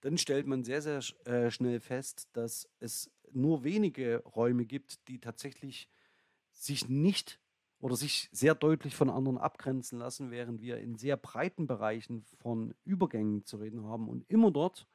[0.00, 5.18] dann stellt man sehr, sehr äh, schnell fest, dass es nur wenige Räume gibt, die
[5.18, 5.88] tatsächlich
[6.52, 7.40] sich nicht
[7.80, 12.74] oder sich sehr deutlich von anderen abgrenzen lassen, während wir in sehr breiten Bereichen von
[12.84, 14.08] Übergängen zu reden haben.
[14.08, 14.86] Und immer dort,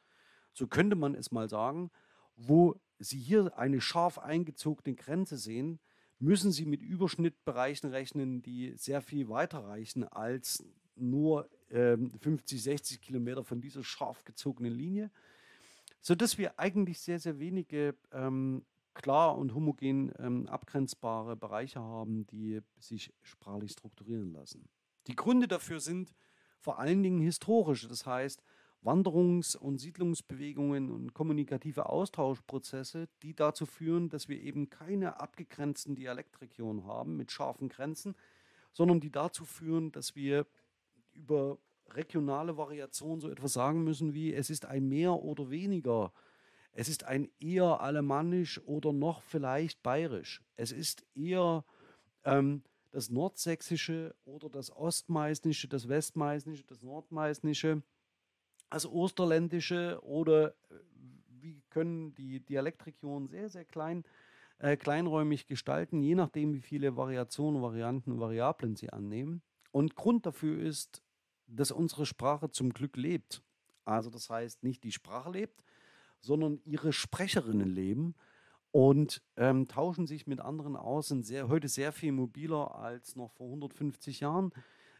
[0.54, 1.91] so könnte man es mal sagen,
[2.36, 5.80] wo Sie hier eine scharf eingezogene Grenze sehen,
[6.20, 10.64] müssen Sie mit Überschnittbereichen rechnen, die sehr viel weiter reichen als
[10.96, 15.10] nur ähm, 50, 60 Kilometer von dieser scharf gezogenen Linie,
[16.00, 22.60] sodass wir eigentlich sehr, sehr wenige ähm, klar und homogen ähm, abgrenzbare Bereiche haben, die
[22.78, 24.68] sich sprachlich strukturieren lassen.
[25.08, 26.14] Die Gründe dafür sind
[26.60, 28.44] vor allen Dingen historische, das heißt,
[28.84, 36.86] Wanderungs- und Siedlungsbewegungen und kommunikative Austauschprozesse, die dazu führen, dass wir eben keine abgegrenzten Dialektregionen
[36.86, 38.15] haben mit scharfen Grenzen,
[38.74, 40.48] sondern die dazu führen, dass wir
[41.13, 46.12] über regionale Variation so etwas sagen müssen wie, es ist ein mehr oder weniger.
[46.72, 50.41] Es ist ein eher alemannisch oder noch vielleicht bayerisch.
[50.56, 51.65] Es ist eher
[52.24, 57.84] ähm, das nordsächsische oder das ostmeißnische, das westmeißnische, das nordmeißnische
[58.72, 60.54] also osterländische oder äh,
[61.28, 64.04] wie können die Dialektregionen sehr, sehr klein,
[64.60, 69.42] äh, kleinräumig gestalten, je nachdem, wie viele Variationen, Varianten, Variablen sie annehmen.
[69.72, 71.04] Und Grund dafür ist,
[71.48, 73.44] dass unsere Sprache zum Glück lebt.
[73.86, 75.64] Also das heißt, nicht die Sprache lebt,
[76.20, 78.16] sondern ihre Sprecherinnen leben
[78.72, 83.32] und ähm, tauschen sich mit anderen aus, sind sehr, heute sehr viel mobiler als noch
[83.32, 84.52] vor 150 Jahren.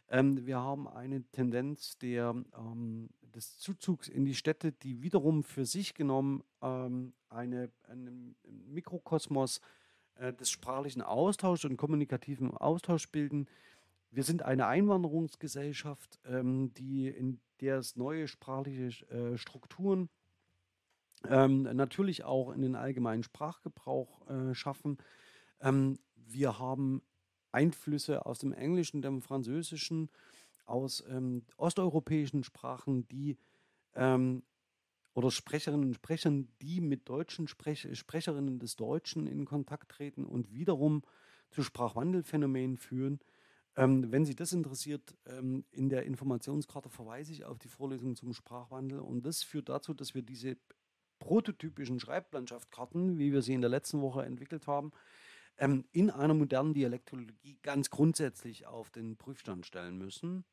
[0.08, 5.64] Ähm, wir haben eine Tendenz der, ähm, des Zuzugs in die Städte, die wiederum für
[5.64, 9.60] sich genommen ähm, eine, einen Mikrokosmos
[10.16, 13.48] äh, des sprachlichen Austauschs und kommunikativen Austauschs bilden.
[14.10, 20.08] Wir sind eine Einwanderungsgesellschaft, ähm, die in der es neue sprachliche äh, Strukturen
[21.28, 24.98] ähm, natürlich auch in den allgemeinen Sprachgebrauch äh, schaffen.
[25.60, 27.02] Ähm, wir haben
[27.52, 30.10] Einflüsse aus dem Englischen, dem Französischen,
[30.72, 33.36] aus ähm, osteuropäischen Sprachen, die
[33.94, 34.42] ähm,
[35.14, 40.54] oder Sprecherinnen und Sprechern, die mit deutschen Sprech Sprecherinnen des Deutschen in Kontakt treten und
[40.54, 41.02] wiederum
[41.50, 43.20] zu Sprachwandelphänomenen führen.
[43.76, 48.32] Ähm, wenn Sie das interessiert, ähm, in der Informationskarte verweise ich auf die Vorlesung zum
[48.32, 50.56] Sprachwandel und das führt dazu, dass wir diese
[51.18, 54.92] prototypischen Schreiblandschaftskarten, wie wir sie in der letzten Woche entwickelt haben,
[55.58, 60.44] ähm, in einer modernen Dialektologie ganz grundsätzlich auf den Prüfstand stellen müssen.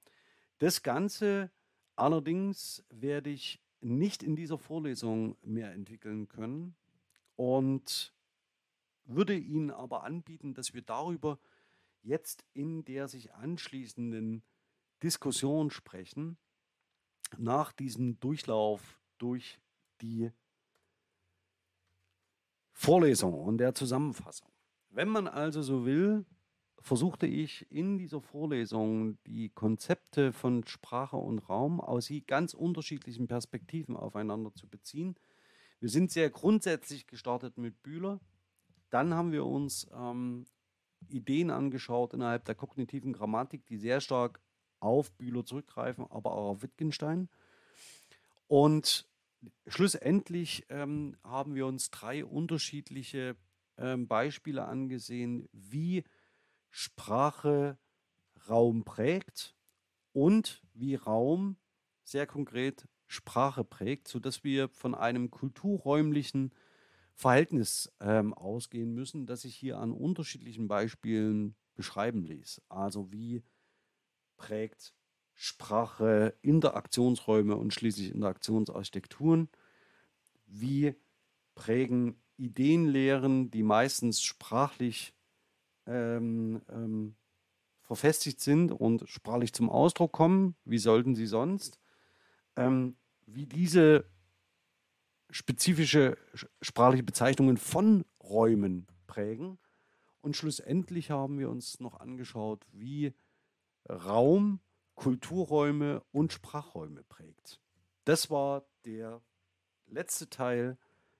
[0.59, 1.51] Das Ganze
[1.95, 6.75] allerdings werde ich nicht in dieser Vorlesung mehr entwickeln können
[7.35, 8.13] und
[9.05, 11.39] würde Ihnen aber anbieten, dass wir darüber
[12.03, 14.43] jetzt in der sich anschließenden
[15.01, 16.37] Diskussion sprechen,
[17.37, 19.59] nach diesem Durchlauf durch
[20.01, 20.31] die
[22.73, 24.49] Vorlesung und der Zusammenfassung.
[24.89, 26.25] Wenn man also so will,
[26.81, 33.95] versuchte ich in dieser Vorlesung die Konzepte von Sprache und Raum aus ganz unterschiedlichen Perspektiven
[33.95, 35.15] aufeinander zu beziehen.
[35.79, 38.19] Wir sind sehr grundsätzlich gestartet mit Bühler.
[38.89, 40.45] Dann haben wir uns ähm,
[41.07, 44.41] Ideen angeschaut innerhalb der kognitiven Grammatik, die sehr stark
[44.79, 47.29] auf Bühler zurückgreifen, aber auch auf Wittgenstein.
[48.47, 49.07] Und
[49.67, 53.35] schlussendlich ähm, haben wir uns drei unterschiedliche
[53.77, 56.03] ähm, Beispiele angesehen, wie
[56.69, 57.77] Sprache
[58.47, 59.55] Raum prägt
[60.13, 61.57] und wie Raum
[62.03, 66.53] sehr konkret Sprache prägt, sodass wir von einem kulturräumlichen
[67.13, 72.61] Verhältnis ähm, ausgehen müssen, das sich hier an unterschiedlichen Beispielen beschreiben ließ.
[72.69, 73.43] Also wie
[74.37, 74.93] prägt
[75.33, 79.49] Sprache Interaktionsräume und schließlich Interaktionsarchitekturen?
[80.45, 80.95] Wie
[81.55, 85.13] prägen Ideenlehren, die meistens sprachlich
[85.89, 87.15] ähm, ähm,
[87.81, 90.55] verfestigt sind und sprachlich zum Ausdruck kommen.
[90.63, 91.79] Wie sollten sie sonst?
[92.55, 94.05] Ähm, wie diese
[95.31, 96.17] spezifische
[96.61, 99.59] sprachliche Bezeichnungen von Räumen prägen.
[100.21, 103.13] Und schlussendlich haben wir uns noch angeschaut, wie
[103.87, 104.59] Raum,
[104.95, 107.61] Kulturräume und Sprachräume prägt.
[108.05, 109.21] Das war der
[109.87, 110.77] letzte Teil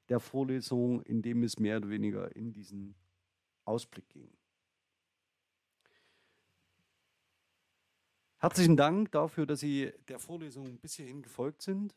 [0.09, 2.95] der Vorlesung, in dem es mehr oder weniger in diesen
[3.63, 4.38] Ausblick ging.
[8.41, 11.93] Herzlichen Dank dafür, dass Sie der Vorlesung bis hierhin gefolgt sind.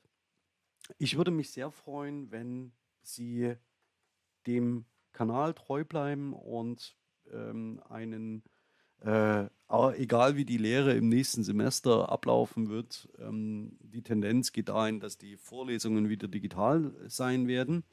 [0.98, 3.54] Ich würde mich sehr freuen, wenn Sie
[4.48, 6.96] dem Kanal treu bleiben und
[7.32, 8.42] ähm, einen,
[9.02, 9.46] äh,
[9.96, 15.18] egal wie die Lehre im nächsten Semester ablaufen wird, ähm, die Tendenz geht dahin, dass
[15.18, 17.84] die Vorlesungen wieder digital sein werden.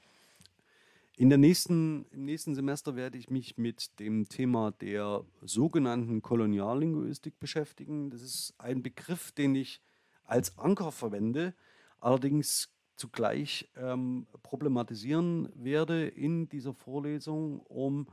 [1.20, 7.38] In der nächsten, Im nächsten Semester werde ich mich mit dem Thema der sogenannten Koloniallinguistik
[7.42, 8.10] beschäftigen.
[8.10, 9.82] Das ist ein Begriff, den ich
[10.24, 11.54] als Anker verwende,
[12.00, 18.08] allerdings zugleich ähm, problematisieren werde in dieser Vorlesung, um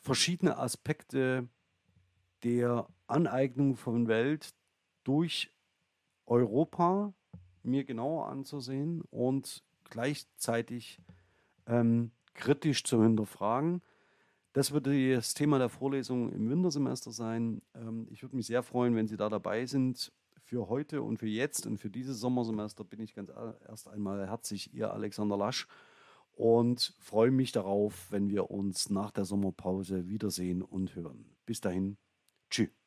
[0.00, 1.46] verschiedene Aspekte
[2.42, 4.52] der Aneignung von Welt
[5.04, 5.54] durch
[6.26, 7.14] Europa
[7.62, 10.98] mir genauer anzusehen und gleichzeitig
[11.66, 13.82] ähm, kritisch zu hinterfragen.
[14.52, 17.62] Das wird das Thema der Vorlesung im Wintersemester sein.
[17.74, 20.12] Ähm, ich würde mich sehr freuen, wenn Sie da dabei sind.
[20.46, 23.32] Für heute und für jetzt und für dieses Sommersemester bin ich ganz
[23.66, 25.66] erst einmal herzlich Ihr Alexander Lasch
[26.32, 31.24] und freue mich darauf, wenn wir uns nach der Sommerpause wiedersehen und hören.
[31.46, 31.96] Bis dahin,
[32.50, 32.83] tschüss.